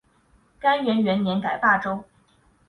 [0.59, 2.03] 干元元年改霸州。